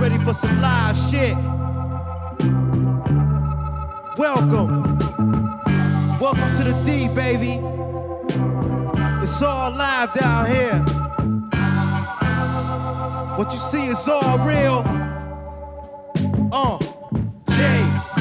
[0.00, 1.36] ready for some live shit?
[4.16, 4.98] Welcome.
[6.18, 7.60] Welcome to the D, baby.
[9.22, 10.78] It's all live down here.
[13.36, 14.82] What you see is all real.
[16.50, 16.78] Uh,
[17.50, 17.64] J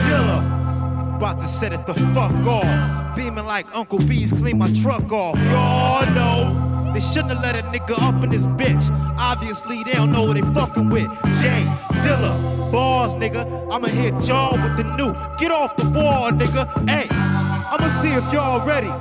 [0.03, 1.15] Dilla.
[1.15, 3.15] About to set it the fuck off.
[3.15, 5.37] Beaming like Uncle B's clean my truck off.
[5.37, 6.68] Y'all know.
[6.93, 8.89] They shouldn't have let a nigga up in this bitch.
[9.17, 11.09] Obviously, they don't know what they fucking with.
[11.41, 11.65] J
[12.03, 13.45] Dilla, bars, nigga.
[13.71, 15.13] I'ma hit y'all with the new.
[15.37, 16.89] Get off the wall, nigga.
[16.89, 18.91] Hey, I'ma see if y'all ready.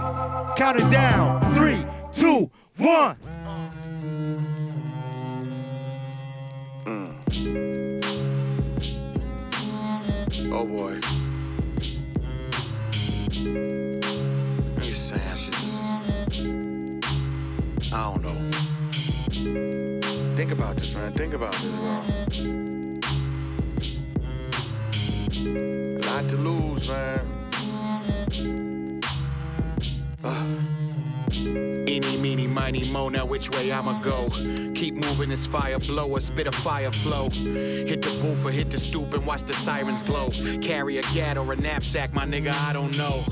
[0.57, 1.55] Count it down.
[1.55, 3.17] Three, two, one.
[6.85, 7.15] Mm.
[10.53, 11.01] Oh boy.
[17.91, 18.35] I don't know.
[20.37, 21.13] Think about this, man.
[21.13, 22.03] Think about this, bro.
[25.47, 27.21] A lot to lose, man.
[30.23, 30.88] Uh.
[31.33, 34.29] Eeny, meeny, miny, mo, now which way I'ma go?
[34.75, 37.29] Keep moving this fire blower, spit a fire flow.
[37.31, 40.29] Hit the booth or hit the stoop and watch the sirens glow.
[40.61, 43.23] Carry a gat or a knapsack, my nigga, I don't know.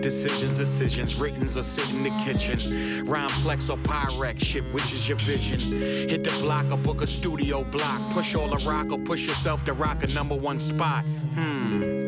[0.00, 3.04] Decisions, decisions, writtens or sit in the kitchen.
[3.04, 5.60] Rhyme flex or Pyrex, shit, which is your vision?
[6.08, 8.00] Hit the block or book a studio block.
[8.10, 11.04] Push all the rock or push yourself to rock a number one spot.
[11.34, 12.03] Hmm.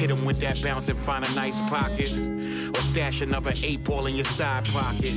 [0.00, 2.10] Hit him with that bounce and find a nice pocket.
[2.74, 5.12] Or stash another eight ball in your side pocket.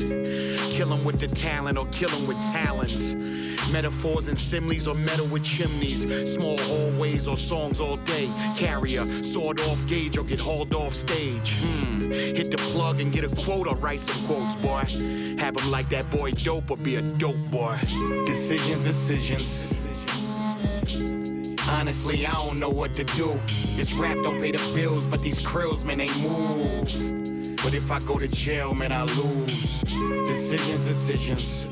[0.76, 3.14] Kill him with the talent or kill him with talents.
[3.72, 6.04] Metaphors and similes or metal with chimneys.
[6.34, 8.30] Small hallways or songs all day.
[8.58, 11.54] Carrier, sword off gauge or get hauled off stage.
[11.62, 12.10] Hmm.
[12.12, 14.84] Hit the plug and get a quote or write some quotes, boy.
[15.40, 17.78] Have him like that boy dope or be a dope boy.
[18.26, 19.73] Decisions, decisions.
[21.74, 23.32] Honestly, I don't know what to do.
[23.76, 27.58] This rap don't pay the bills, but these krills, man, they move.
[27.64, 29.82] But if I go to jail, man, I lose.
[29.82, 31.68] Decisions, decisions.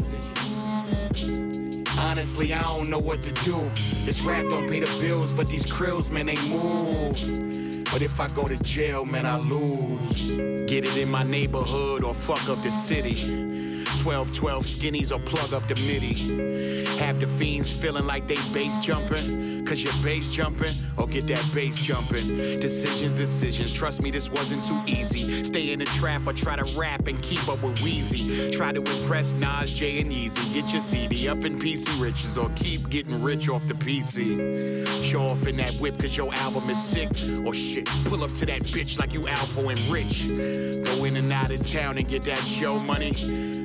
[1.99, 3.59] Honestly, I don't know what to do.
[4.03, 7.85] This rap don't pay the bills, but these krills, man, they move.
[7.91, 10.31] But if I go to jail, man, I lose.
[10.67, 13.80] Get it in my neighborhood or fuck up the city.
[14.01, 16.85] 12 12 skinnies or plug up the MIDI.
[16.97, 19.63] Have the fiends feeling like they bass jumping.
[19.63, 22.35] Cause you're bass jumping or get that bass jumping.
[22.59, 23.71] Decisions, decisions.
[23.71, 25.43] Trust me, this wasn't too easy.
[25.43, 28.51] Stay in the trap or try to rap and keep up with Weezy.
[28.51, 30.53] Try to impress Nas, Jay, and Yeezy.
[30.53, 35.03] Get your CD up in PC riches or keep getting rich off the PC.
[35.03, 37.09] Show off in that whip cause your album is sick.
[37.45, 40.83] Or shit, pull up to that bitch like you Alpo and Rich.
[40.83, 43.11] Go in and out of town and get that show money.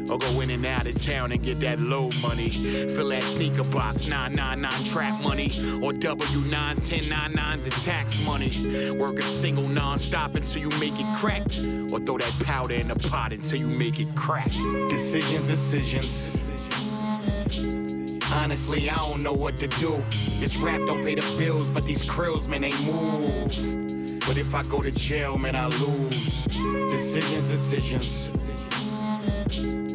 [0.08, 2.48] Or go in and out of town and get that low money.
[2.48, 5.46] Fill that sneaker box, 999 trap money.
[5.82, 8.98] Or W9s, 1099s and tax money.
[8.98, 11.42] Work a single non-stop until you make it crack.
[11.92, 14.50] Or throw that powder in the pot until you make it crack.
[14.88, 16.42] Decisions, decisions.
[18.32, 19.94] Honestly, I don't know what to do.
[20.40, 24.20] This rap don't pay the bills, but these krills, man, they move.
[24.26, 26.44] But if I go to jail, man, I lose.
[26.44, 29.85] Decisions, decisions.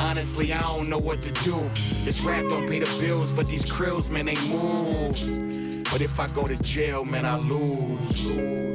[0.00, 1.58] Honestly, I don't know what to do.
[2.04, 5.84] This rap don't pay the bills, but these krills, man, they move.
[5.92, 8.70] But if I go to jail, man, I lose.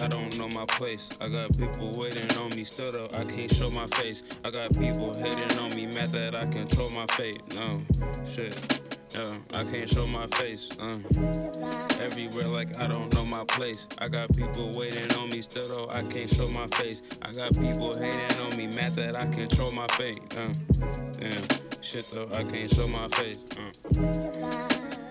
[0.00, 1.10] I don't know my place.
[1.20, 4.22] I got people waiting on me, still though I can't show my face.
[4.44, 7.42] I got people hating on me, mad that I control my fate.
[7.56, 7.72] No,
[8.30, 8.56] shit.
[9.14, 10.78] Yeah, I can't show my face.
[10.78, 10.94] Uh.
[12.00, 13.88] Everywhere like I don't know my place.
[13.98, 17.02] I got people waiting on me, still though I can't show my face.
[17.22, 20.20] I got people hating on me, mad that I control my fate.
[20.38, 20.52] Uh.
[21.18, 23.40] Damn, shit though, I can't show my face.
[23.58, 23.70] Uh.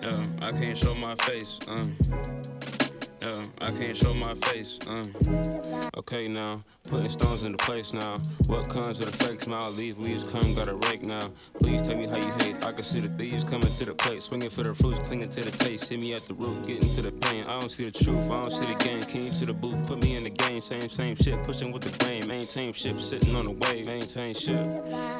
[0.02, 1.58] Yeah, I can't show my face.
[1.68, 2.77] Uh.
[3.62, 4.78] I can't show my face.
[4.88, 5.02] Uh.
[5.96, 8.18] Okay now, putting stones into place now.
[8.46, 9.70] What comes with a fake smile?
[9.72, 11.26] These leaves come, got a rake now.
[11.62, 12.56] Please tell me how you hate.
[12.64, 15.42] I can see the thieves coming to the plate, swinging for the fruits, clinging to
[15.42, 15.84] the taste.
[15.84, 17.44] See me at the root, getting to the pain.
[17.46, 19.02] I don't see the truth, I don't see the game.
[19.02, 20.60] King to the booth, put me in the game.
[20.60, 22.26] Same, same shit, pushing with the grain.
[22.26, 23.86] Maintain ship, sitting on the wave.
[23.86, 24.66] Maintain shit.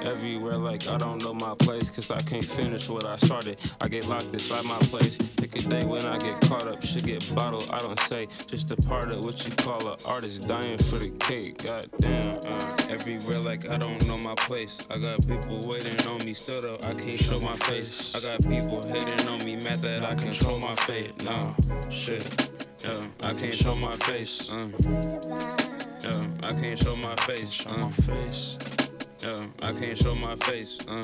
[0.05, 3.59] Everywhere like I don't know my place, cause I can't finish what I started.
[3.81, 5.19] I get locked inside my place.
[5.37, 7.69] Pick a day when I get caught up, shit get bottled.
[7.71, 11.11] I don't say just a part of what you call an artist dying for the
[11.21, 11.58] cake.
[11.63, 12.41] Goddamn.
[12.47, 14.89] Uh, everywhere like I don't know my place.
[14.91, 18.15] I got people waiting on me, still though I can't show my face.
[18.15, 21.13] I got people hating on me, mad that I control my fate.
[21.25, 21.55] Nah,
[21.91, 22.25] shit.
[22.81, 24.51] Yeah, I can't show my face.
[24.51, 24.63] Uh.
[26.03, 27.67] Yeah, I can't show my face.
[27.67, 27.77] Uh.
[27.77, 28.88] my face.
[29.21, 30.79] Yeah, I can't show my face.
[30.87, 31.03] Uh.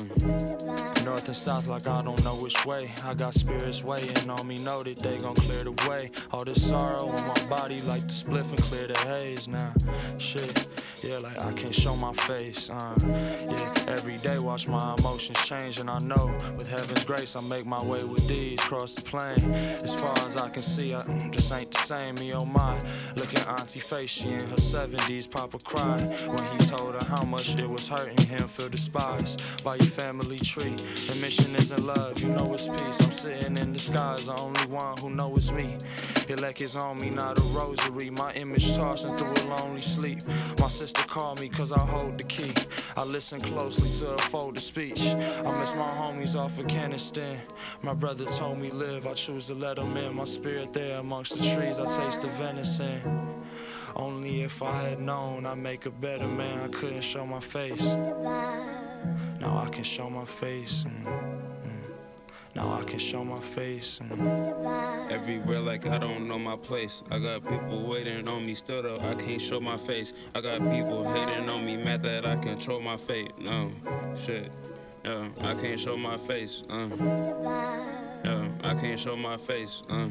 [1.03, 2.91] North and south, like I don't know which way.
[3.03, 6.11] I got spirits waiting on me, know that they gon' clear the way.
[6.31, 9.73] All this sorrow in my body, like the spliff and clear the haze now.
[10.17, 10.67] Shit.
[11.03, 12.69] Yeah, like I can't show my face.
[12.69, 17.41] Uh, yeah, every day watch my emotions change, and I know with heaven's grace I
[17.41, 19.53] make my way with these cross the plain.
[19.83, 22.15] As far as I can see, I mm, just ain't the same.
[22.15, 22.79] Me oh my,
[23.15, 25.29] look at Auntie face, she in her 70s.
[25.29, 28.47] Papa cried when he told her how much it was hurting him.
[28.47, 30.75] Feel despised by your family tree.
[31.07, 33.01] The mission isn't love, you know it's peace.
[33.01, 35.77] I'm sitting in skies, the only one who know it's me.
[36.27, 38.09] He like his on me, not a rosary.
[38.09, 40.19] My image tossing through a lonely sleep.
[40.59, 42.53] My sister called me cause I hold the key.
[42.97, 45.01] I listen closely to a folded speech.
[45.01, 47.41] I miss my homies off of Afghanistan.
[47.81, 50.15] My brother told me live, I choose to let them in.
[50.15, 53.44] My spirit there amongst the trees, I taste the venison.
[53.95, 57.93] Only if I had known I'd make a better man, I couldn't show my face.
[59.39, 60.83] Now I can show my face.
[60.83, 61.07] And
[62.55, 64.01] now I can show my face.
[65.09, 67.03] Everywhere like I don't know my place.
[67.09, 70.13] I got people waiting on me, still though I can't show my face.
[70.33, 73.31] I got people hating on me, mad that I control my fate.
[73.39, 73.71] No,
[74.17, 74.51] shit.
[75.05, 76.63] Yeah, I can't show my face.
[76.69, 76.87] Uh.
[78.25, 79.83] Yeah, I can't show my face.
[79.89, 80.07] Uh.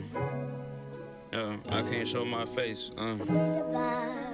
[1.35, 2.93] Yeah, I can't show my face.
[2.97, 4.34] Uh.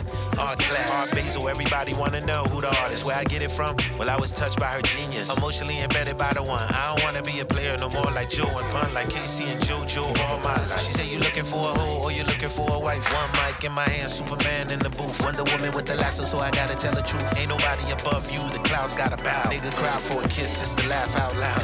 [0.41, 0.89] Art class.
[0.89, 1.47] Art Basel.
[1.47, 3.05] Everybody wanna know who the artist.
[3.05, 3.75] Where I get it from?
[3.99, 5.35] Well, I was touched by her genius.
[5.37, 6.63] Emotionally embedded by the one.
[6.69, 9.61] I don't wanna be a player no more like Joe and Pun, like K-Ci and
[9.61, 10.81] JoJo all my life.
[10.81, 13.05] She said looking for a hoe or you looking for a wife.
[13.13, 15.21] One mic in my hand, Superman in the booth.
[15.21, 17.25] Wonder Woman with the lasso, so I gotta tell the truth.
[17.37, 18.39] Ain't nobody above you.
[18.49, 19.43] The clouds gotta bow.
[19.53, 21.63] Nigga cry for a kiss just to laugh out loud.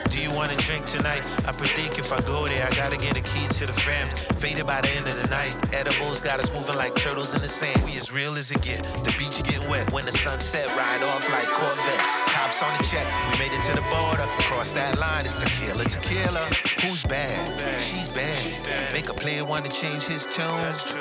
[0.10, 1.22] Do you wanna drink tonight?
[1.46, 4.06] I predict if I go there, I gotta get a key to the fam.
[4.36, 5.54] Faded by the end of the night.
[5.72, 7.82] Edibles got us moving like turtles in the sand.
[7.84, 8.82] We as real as it get.
[9.04, 12.14] The beach getting wet when the sunset ride off like Corvettes.
[12.34, 13.06] Cops on the check.
[13.30, 14.26] We made it to the border.
[14.50, 16.48] Cross that line, it's tequila, tequila.
[16.82, 17.80] Who's bad?
[17.80, 18.92] She's bad.
[18.92, 20.46] Make a player want to change his tune.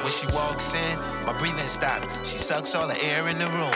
[0.03, 2.29] When she walks in, my breathing stops.
[2.29, 3.71] She sucks all the air in the room.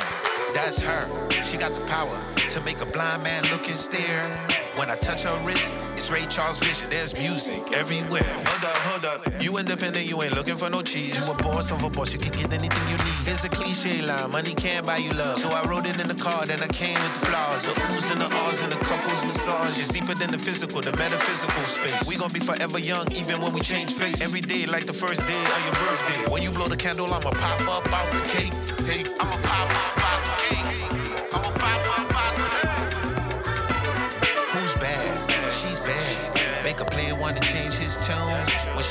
[0.53, 1.07] That's her.
[1.45, 2.19] She got the power
[2.49, 4.37] to make a blind man look and stare.
[4.83, 6.89] When I touch her wrist, it's Ray Charles vision.
[6.89, 8.21] There's music everywhere.
[8.21, 9.41] Hold up, hold up.
[9.41, 11.15] You independent, you ain't looking for no cheese.
[11.15, 13.31] You a boss of a boss, you can get anything you need.
[13.31, 15.39] It's a cliche line, money can't buy you love.
[15.39, 17.63] So I wrote it in the car, then I came with the flaws.
[17.63, 19.79] The oohs and the ahs and the couples massage.
[19.79, 22.05] It's deeper than the physical, the metaphysical space.
[22.05, 24.21] We gon' be forever young, even when we change face.
[24.21, 26.29] Every day like the first day of your birthday.
[26.29, 28.53] When you blow the candle, I'ma pop up out the cake.
[28.83, 30.62] Hey, I'ma pop up out the cake.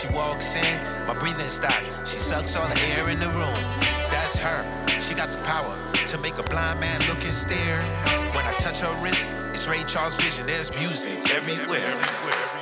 [0.02, 2.10] She walks in, my breathing stops.
[2.10, 3.54] She sucks all the air in the room.
[4.10, 4.66] That's her.
[5.00, 5.78] She got the power
[6.08, 7.82] to make a blind man look and stare.
[8.34, 10.46] When I touch her wrist, it's Ray Charles vision.
[10.46, 12.61] There's music everywhere.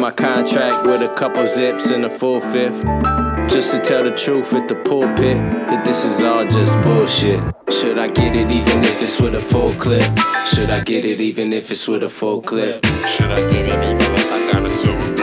[0.00, 2.82] my contract with a couple zips and a full fifth.
[3.48, 5.36] Just to tell the truth at the pulpit
[5.68, 7.40] that this is all just bullshit.
[7.70, 10.02] Should I get it even if it's with a full clip?
[10.46, 12.84] Should I get it even if it's with a full clip?
[13.06, 15.19] Should I get it even if I got a silver?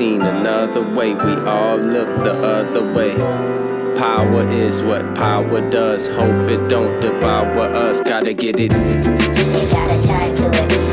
[0.00, 1.14] Other way.
[1.14, 3.14] We all look the other way.
[3.96, 6.06] Power is what power does.
[6.06, 8.00] Hope it don't devour us.
[8.00, 8.72] Gotta get it.
[8.72, 10.91] It gotta shine to it.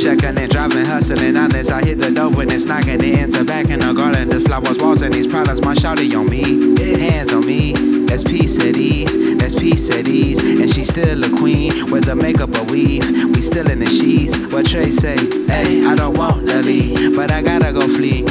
[0.00, 1.70] Checking and driving, hustling, honest.
[1.70, 4.30] I hit the door when it's knocking, the enter back in the garden.
[4.30, 8.04] The flowers, walls, and these problems, my shawty on me, hands on me.
[8.06, 10.38] That's peace at ease, that's peace at ease.
[10.38, 13.34] And she's still a queen with the makeup a weave.
[13.34, 14.36] We still in the sheets.
[14.52, 15.16] What Trey say?
[15.46, 18.22] Hey, I don't want leave, but I gotta go flee.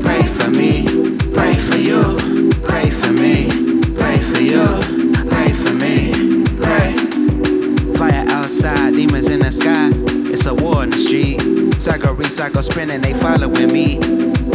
[0.00, 4.64] Pray for me, pray for you, pray for me, pray for you,
[5.28, 6.94] pray for me, pray.
[7.96, 10.17] Fire outside, demons in the sky.
[10.48, 11.38] A war in the street.
[11.78, 13.98] Cycle, recycle, spinning, they following me.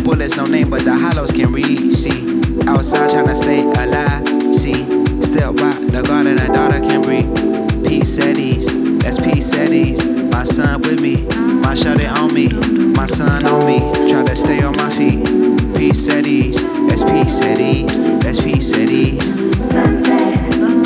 [0.01, 1.93] Bullets, no name, but the hollows can read.
[1.93, 4.27] See, outside trying to stay alive.
[4.55, 4.85] See,
[5.21, 7.85] still by the garden, a daughter can breathe.
[7.85, 8.65] Peace at ease,
[8.99, 10.03] that's peace at ease.
[10.31, 11.27] My son with me,
[11.61, 12.49] my shawty on me,
[12.97, 13.79] my son on me.
[14.11, 15.23] Try to stay on my feet.
[15.75, 19.27] Peace at ease, that's peace at ease, that's peace at ease.
[19.69, 20.82] Sunset,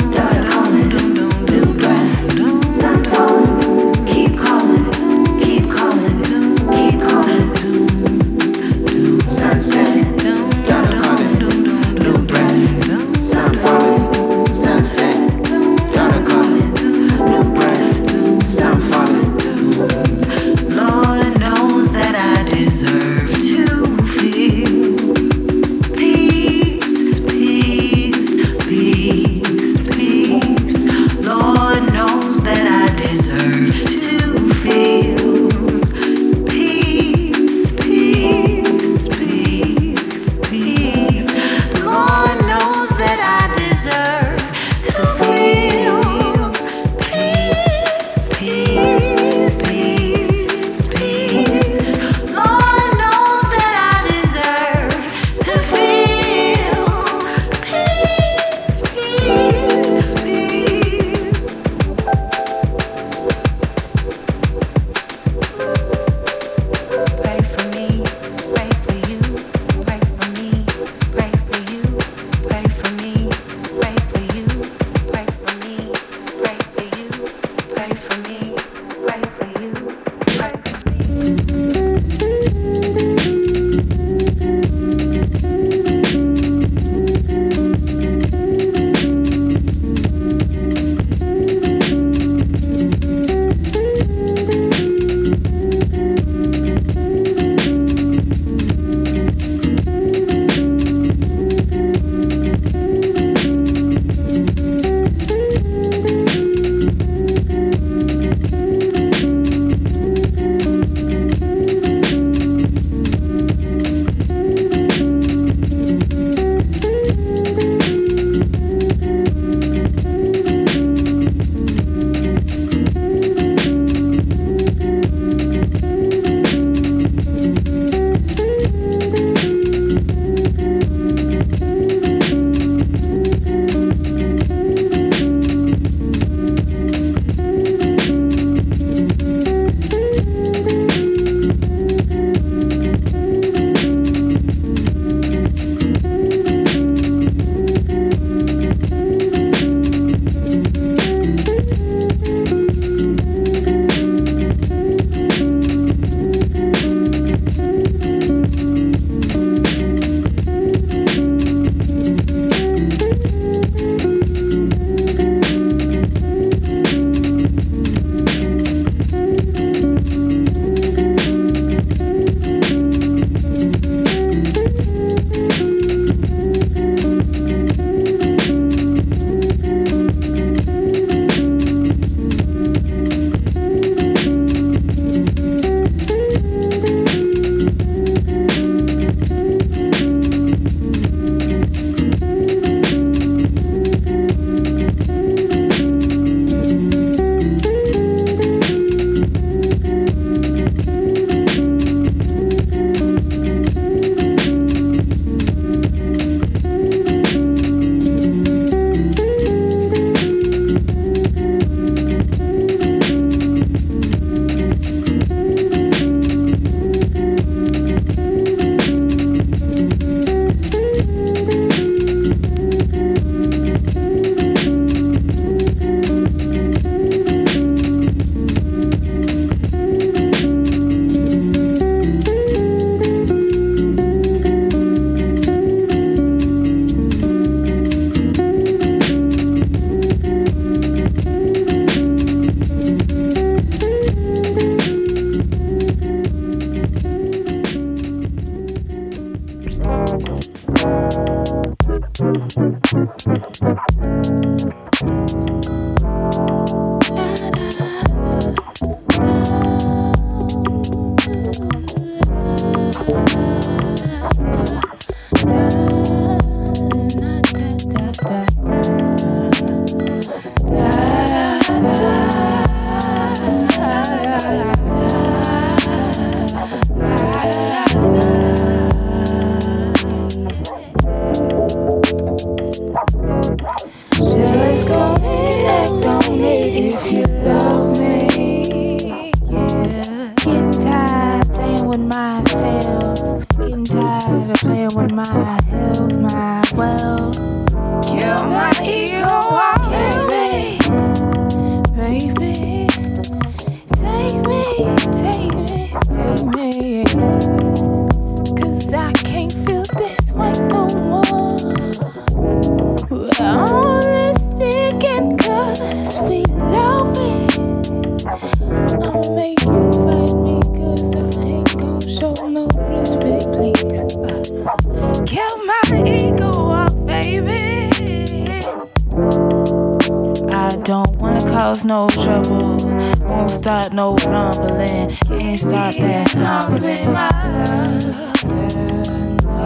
[333.88, 335.08] Start no rumbling.
[335.16, 337.28] Can't start that sounds with my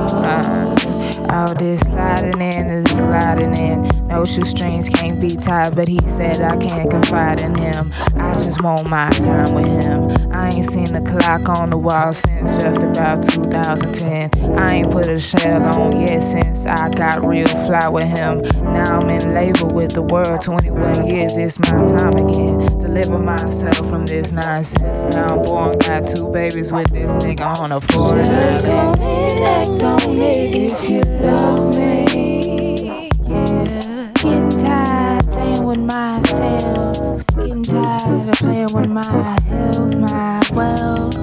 [0.04, 4.06] uh, all this sliding in and sliding in.
[4.06, 7.92] No shoestrings can't be tied, but he said I can't confide in him.
[8.16, 10.32] I just want my time with him.
[10.32, 14.58] I ain't seen the clock on the wall since just about 2010.
[14.58, 18.42] I ain't put a shell on yet since I got real fly with him.
[18.72, 20.42] Now I'm in labor with the world.
[20.42, 22.81] 21 years, it's my time again.
[22.92, 25.16] Deliver myself from this nonsense.
[25.16, 28.26] Now I'm born, got two babies with this nigga on a forehead.
[28.26, 33.08] Just go and act on it if you love me.
[33.22, 34.10] Yeah.
[34.12, 37.26] Getting tired playing with myself.
[37.34, 41.16] Getting tired of playing with my health, my wealth.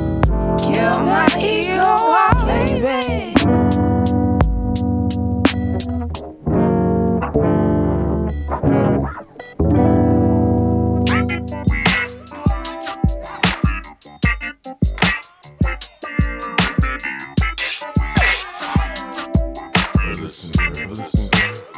[0.58, 3.19] Kill my ego, oh,
[20.30, 20.96] out, baby.
[20.96, 21.69] keep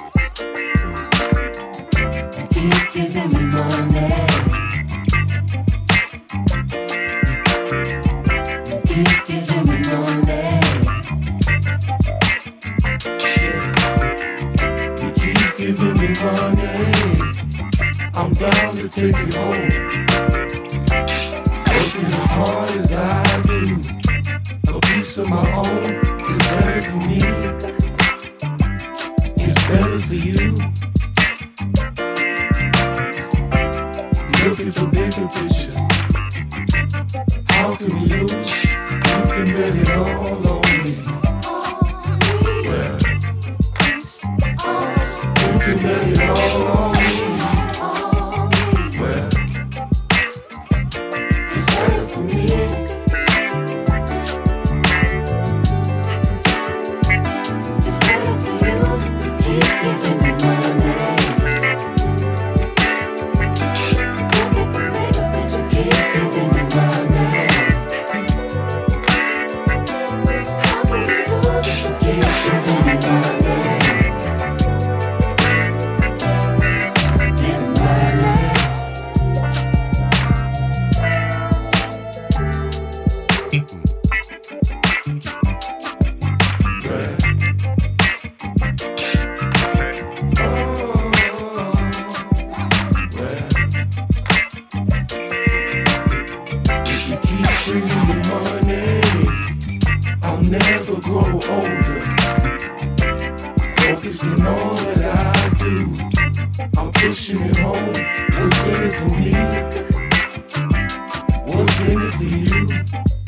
[111.93, 113.20] It for you?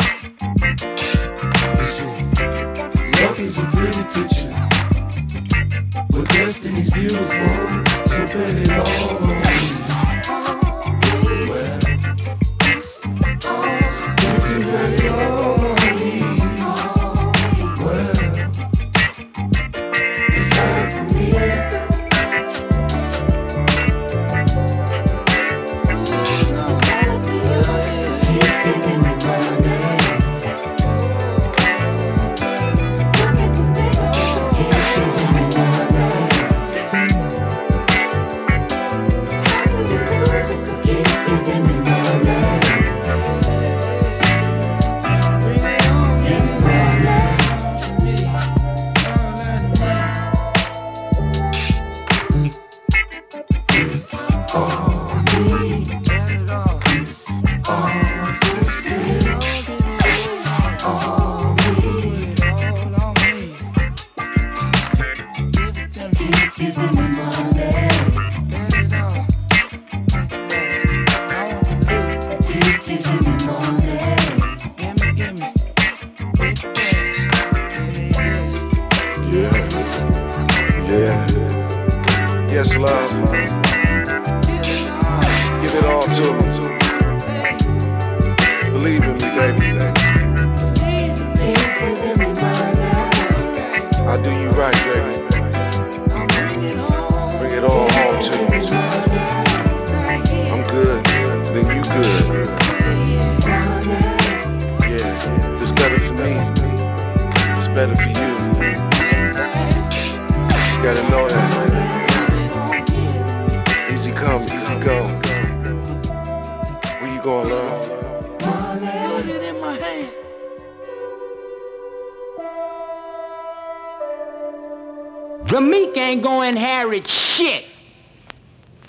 [125.53, 127.65] The meek ain't to inherit shit.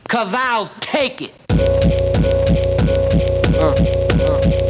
[0.08, 1.34] Cause I'll take it.
[3.60, 3.74] Uh,
[4.24, 4.64] uh.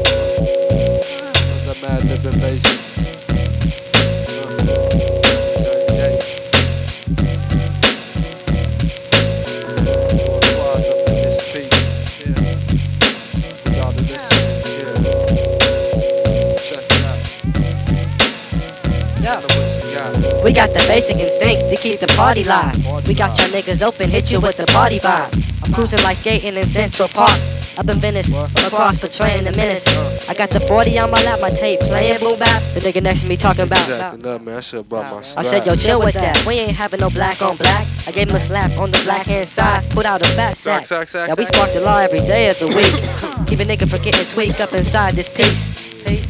[20.55, 22.77] Got the basic instinct to keep the party live.
[23.09, 25.35] We got y'all niggas open, hit you with the party vibe.
[25.65, 27.39] I'm cruising like skating in Central Park.
[27.77, 28.33] Up in Venice,
[28.65, 29.85] across portraying the menace.
[30.29, 32.63] I got the 40 on my lap, my tape playing boom bap.
[32.73, 33.91] The nigga next to me talking about.
[33.91, 34.57] Up, man.
[34.57, 36.47] I should brought my I said, yo, chill with that.
[36.47, 37.89] We ain't having no black on black.
[38.07, 40.89] I gave him a slap on the black hand side, put out a fat sack.
[41.13, 43.49] Yeah, we spark the law every day of the week.
[43.49, 45.74] Keep a nigga from getting tweaked up inside this piece.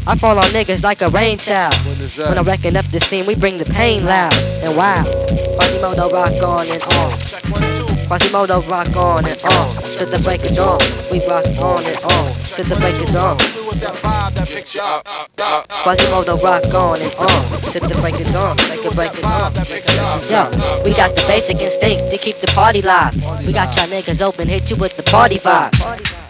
[0.07, 1.75] I fall on niggas like a rain child.
[2.29, 5.07] When I'm wrecking up the scene, we bring the pain loud and wild.
[5.59, 7.12] Quasimoto rock on and on.
[8.07, 9.70] Quasimoto rock on and on.
[9.97, 10.79] To the break of dawn.
[11.11, 12.33] We rock on and on.
[12.55, 13.39] To the break of dawn.
[15.85, 17.62] Quasimoto rock on and on.
[17.72, 18.57] To the break of dawn.
[18.68, 19.53] Make it break of dawn.
[20.31, 23.14] Yo, we got the basic instinct to keep the party live.
[23.47, 26.24] We got y'all niggas open, hit you with the party vibe.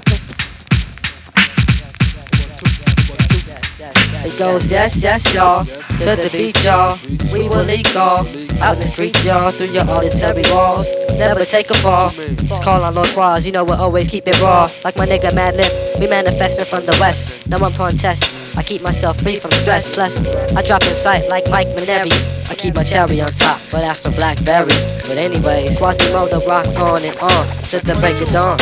[4.24, 5.64] It goes yes, yes, y'all.
[5.64, 6.98] To the beat, y'all.
[7.32, 8.26] We will leak off.
[8.60, 9.50] Out the streets, y'all.
[9.50, 10.88] Through your auditory walls.
[11.18, 12.08] Never take a fall.
[12.08, 13.44] Just call on Lord Quas.
[13.44, 14.68] You know we'll always keep it raw.
[14.82, 16.00] Like my nigga Madlib.
[16.00, 17.46] We manifesting from the west.
[17.48, 18.56] No one contest.
[18.56, 19.92] I keep myself free from stress.
[19.92, 20.16] Plus,
[20.56, 22.10] I drop in sight like Mike Maneri.
[22.50, 24.74] I keep my cherry on top, but that's from Blackberry.
[25.08, 28.58] But anyways, Quasimoto rock on and on to the break of dawn.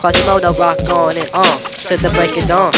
[0.00, 2.72] Quasimoto rock on and on to the break of dawn.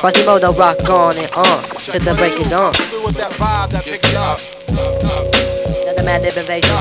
[0.00, 2.72] Quasimoto rock on and on to the break of dawn.
[5.96, 6.76] The mad invasion.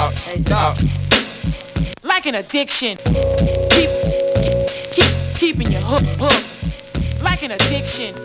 [2.03, 2.97] Like an addiction.
[3.69, 3.89] Keep,
[4.91, 7.21] keep, keeping you hook, hook.
[7.21, 8.15] Like an addiction.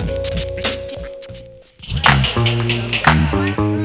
[2.36, 3.75] An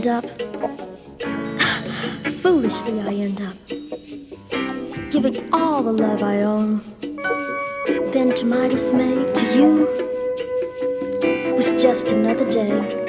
[0.00, 0.24] end up.
[2.40, 3.56] Foolishly, I end up
[5.10, 6.80] giving all the love I own.
[8.12, 9.88] Then, to my dismay, to you
[11.54, 12.99] was just another day.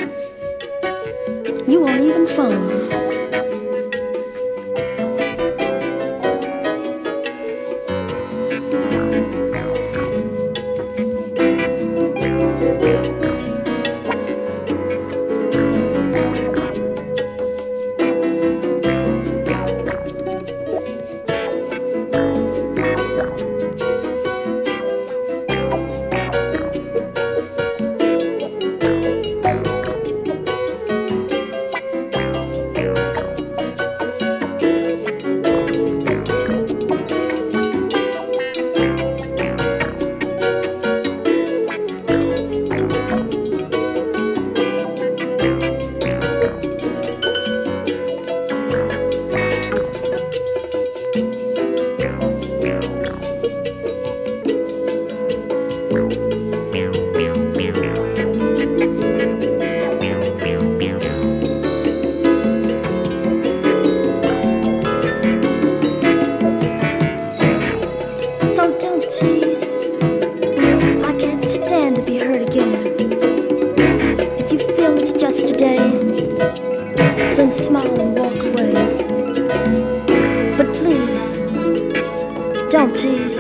[82.84, 83.36] Oh, jeez.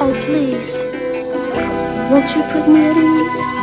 [0.00, 0.76] Oh, please.
[2.10, 3.59] Won't you put me at ease?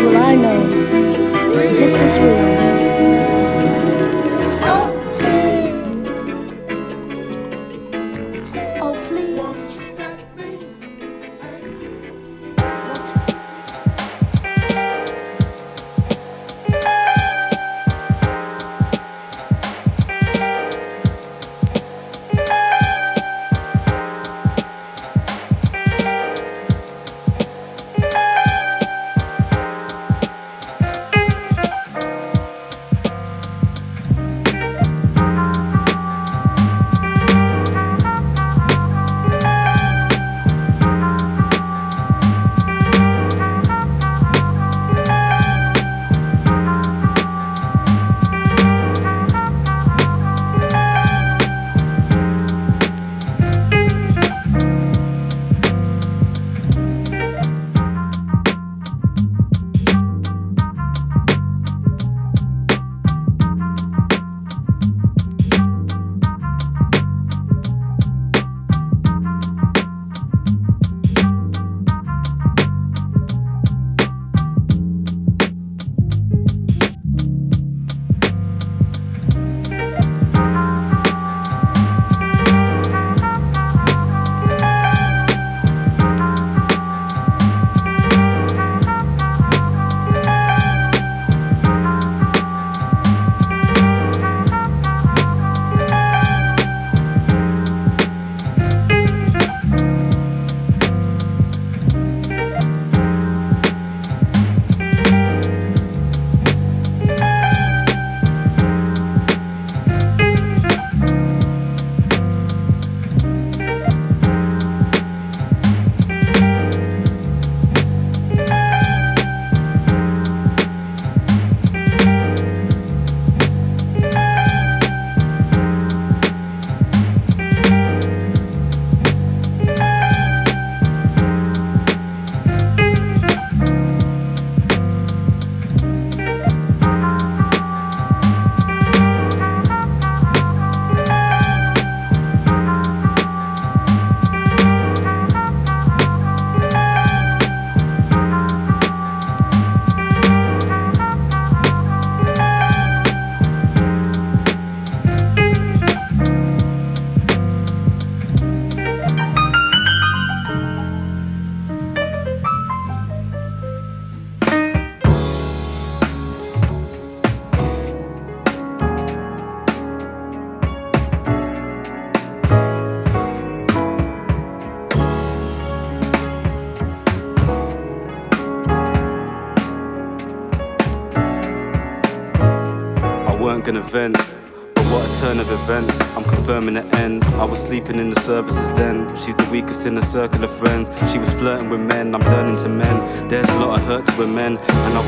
[0.00, 0.66] will I know
[1.52, 2.71] this is real.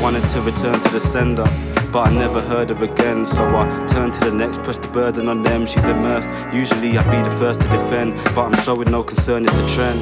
[0.05, 1.45] Wanted to return to the sender.
[1.91, 5.27] But I never heard her again, so I turned to the next, pressed the burden
[5.27, 5.65] on them.
[5.65, 6.29] She's immersed.
[6.53, 9.99] Usually I'd be the first to defend, but I'm showing no concern, it's a trend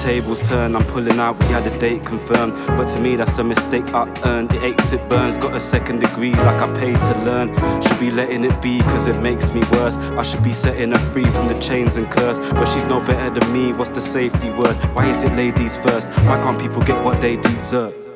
[0.00, 2.54] tables turn, I'm pulling out, we had a date confirmed.
[2.68, 4.54] But to me, that's a mistake I earned.
[4.54, 7.48] It aches, it burns, got a second degree like I paid to learn.
[7.82, 9.98] Should be letting it be, cause it makes me worse.
[9.98, 12.38] I should be setting her free from the chains and curse.
[12.38, 14.76] But she's no better than me, what's the safety word?
[14.94, 16.08] Why is it ladies first?
[16.28, 18.09] Why can't people get what they deserve?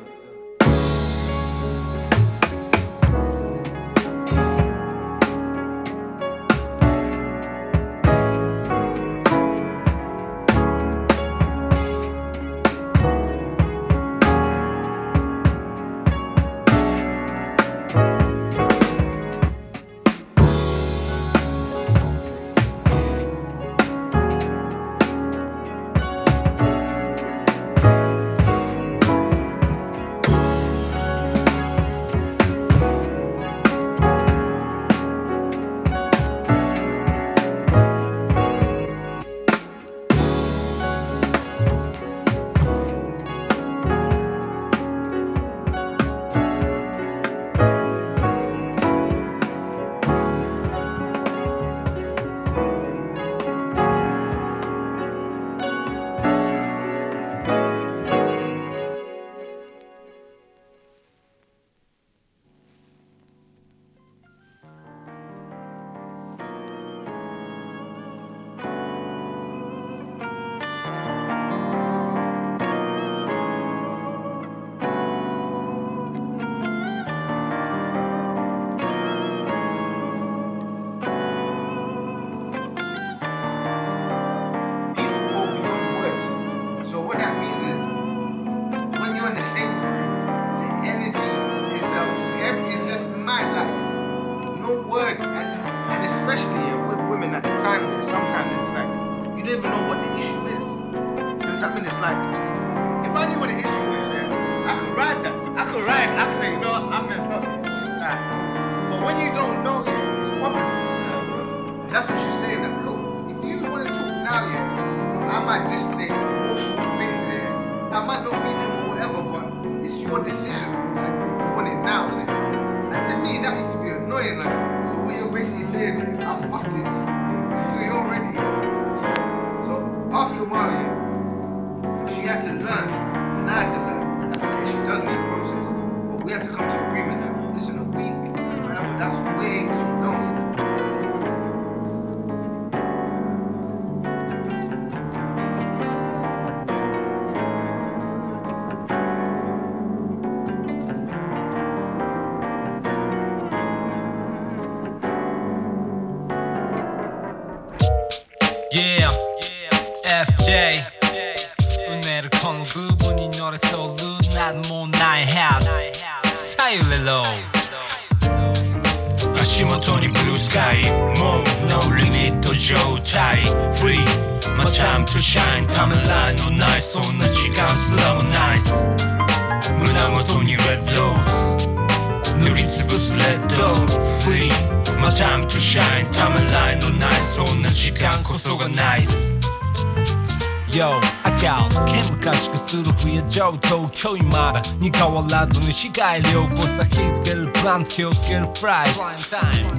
[192.75, 198.87] 昔くする冬上東京にまだに変わらずに視界良好さ火つけるプラン気をつけるフライ。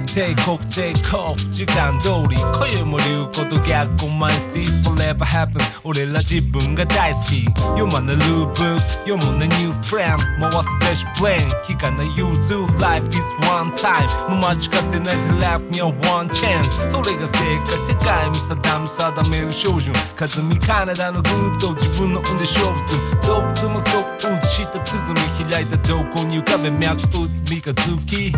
[0.07, 7.45] 帝国テイクオフ時間通り今宵も流行と逆行マイスティーズ forever happen 俺ら自分が大好き。
[7.77, 10.17] 読まなルーブック読むなニューフレン。
[10.39, 11.49] ド回すフレッシュプレーン。
[11.63, 17.77] 聞かない融通 Life is one time もう間違ってないぜ Life には one chance それが正解。
[17.87, 21.73] 世界見定め定める標準風見カナダのグッド。
[21.73, 28.32] 自分の運で勝負 する洞窟もそう打ちした鼓開いた瞳孔に浮かべ脈打つ三日月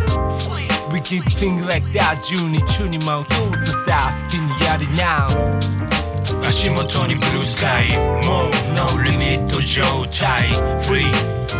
[0.93, 5.27] We keep singing like that 12中に舞う表ささ好きにやりな
[6.47, 10.49] 足元に blue sky もう no limit 状態
[10.81, 11.05] free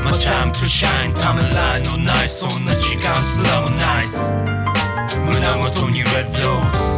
[0.03, 4.35] my time to shine ためらいのないそんな時間すらもナイス
[5.25, 6.98] 胸元に red rose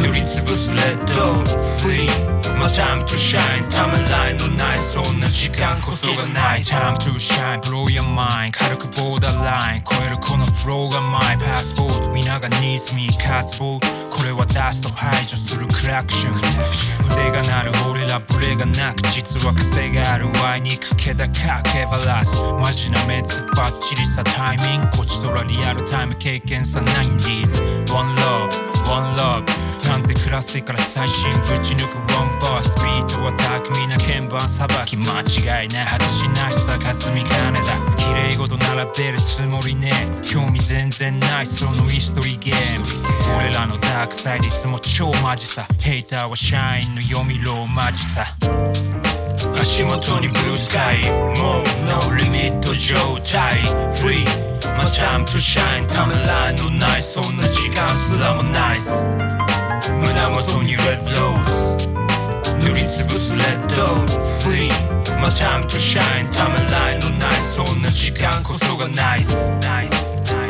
[0.00, 1.44] 塗りつぶすレッド
[1.76, 2.08] Free.
[2.58, 8.52] My time to shine ためらいのないそんな時間こそがない Time to shine blow your mind.
[8.52, 13.08] 軽くボーダーライン超えるこのフローが My passport 皆が needs me.
[13.12, 13.80] 渇望
[14.10, 16.34] これはダスト排除するクラクション
[17.12, 29.59] 腕が鳴る俺らブレがなく実は癖があるワイにかけたかけばらすマジなメンツバッチリさタイミングこちとらリアルタイム経験さ 90s One love One love.
[29.90, 37.60] なんてクラスから最新ぶち抜くワンバースビートは巧みな鍵盤さばき間違いない外しなしさ霞金だ
[37.96, 39.90] 綺麗事並べるつもりね
[40.22, 41.46] 興味全然ない。
[41.46, 42.86] そのイストリーゲーム。
[43.36, 45.66] 俺らのダークサイドいつも超マジさ。
[45.80, 48.36] ヘイターはシャインの読みろマジさ。
[49.59, 51.03] 足元にブルースカイ
[51.39, 53.61] もう No リミット状態
[53.93, 54.25] Free
[54.77, 59.07] My time to shine ためらいのないそんな時間すらもナイス
[59.89, 61.89] 胸元に Red Rose
[62.59, 64.05] 塗りつぶすレッド
[64.43, 64.69] Free
[65.21, 70.48] My time to shine ためらいのないそんな時間こそがナイスナイス